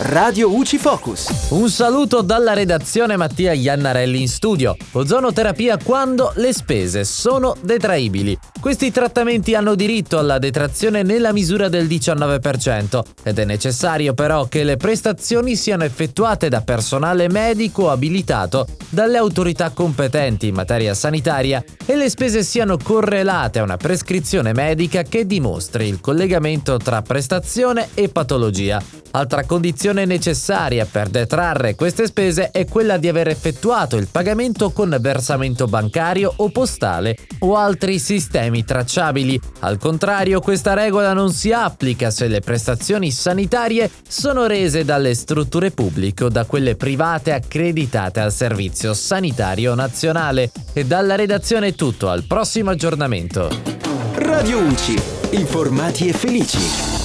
Radio 0.00 0.54
UCI 0.54 0.78
Focus. 0.78 1.48
Un 1.48 1.68
saluto 1.68 2.22
dalla 2.22 2.52
redazione 2.52 3.16
Mattia 3.16 3.52
Iannarelli 3.52 4.20
in 4.20 4.28
studio. 4.28 4.76
Ozonoterapia 4.92 5.76
quando 5.76 6.30
le 6.36 6.52
spese 6.52 7.02
sono 7.02 7.56
detraibili. 7.60 8.38
Questi 8.60 8.92
trattamenti 8.92 9.56
hanno 9.56 9.74
diritto 9.74 10.16
alla 10.16 10.38
detrazione 10.38 11.02
nella 11.02 11.32
misura 11.32 11.68
del 11.68 11.88
19% 11.88 13.02
ed 13.24 13.40
è 13.40 13.44
necessario 13.44 14.14
però 14.14 14.44
che 14.44 14.62
le 14.62 14.76
prestazioni 14.76 15.56
siano 15.56 15.82
effettuate 15.82 16.48
da 16.48 16.60
personale 16.60 17.28
medico 17.28 17.90
abilitato 17.90 18.68
dalle 18.90 19.18
autorità 19.18 19.70
competenti 19.70 20.46
in 20.46 20.54
materia 20.54 20.94
sanitaria 20.94 21.62
e 21.84 21.96
le 21.96 22.08
spese 22.08 22.44
siano 22.44 22.76
correlate 22.80 23.58
a 23.58 23.64
una 23.64 23.76
prescrizione 23.76 24.52
medica 24.52 25.02
che 25.02 25.26
dimostri 25.26 25.88
il 25.88 26.00
collegamento 26.00 26.76
tra 26.76 27.02
prestazione 27.02 27.88
e 27.94 28.08
patologia. 28.08 28.80
Altra 29.10 29.44
condizione 29.44 29.87
necessaria 29.92 30.86
per 30.86 31.08
detrarre 31.08 31.74
queste 31.74 32.06
spese 32.06 32.50
è 32.50 32.66
quella 32.66 32.96
di 32.96 33.08
aver 33.08 33.28
effettuato 33.28 33.96
il 33.96 34.08
pagamento 34.10 34.70
con 34.70 34.96
versamento 35.00 35.66
bancario 35.66 36.32
o 36.36 36.50
postale 36.50 37.16
o 37.40 37.56
altri 37.56 37.98
sistemi 37.98 38.64
tracciabili. 38.64 39.40
Al 39.60 39.78
contrario, 39.78 40.40
questa 40.40 40.74
regola 40.74 41.12
non 41.12 41.32
si 41.32 41.52
applica 41.52 42.10
se 42.10 42.28
le 42.28 42.40
prestazioni 42.40 43.10
sanitarie 43.10 43.90
sono 44.06 44.46
rese 44.46 44.84
dalle 44.84 45.14
strutture 45.14 45.70
pubbliche 45.70 46.24
o 46.24 46.28
da 46.28 46.44
quelle 46.44 46.76
private 46.76 47.32
accreditate 47.32 48.20
al 48.20 48.32
Servizio 48.32 48.94
Sanitario 48.94 49.74
Nazionale. 49.74 50.50
E 50.72 50.84
dalla 50.84 51.14
redazione 51.14 51.68
è 51.68 51.74
tutto, 51.74 52.08
al 52.08 52.24
prossimo 52.24 52.70
aggiornamento. 52.70 53.50
Radio 54.14 54.58
UCI. 54.58 55.00
Informati 55.30 56.08
e 56.08 56.12
felici. 56.12 56.97